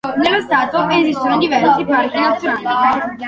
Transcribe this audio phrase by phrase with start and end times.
[0.17, 3.01] Nello stato esistono diversi parchi nazionali.